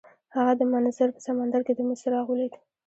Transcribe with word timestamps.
هغه 0.35 0.53
د 0.59 0.61
منظر 0.73 1.07
په 1.15 1.19
سمندر 1.27 1.61
کې 1.65 1.73
د 1.75 1.79
امید 1.83 1.99
څراغ 2.01 2.25
ولید. 2.29 2.53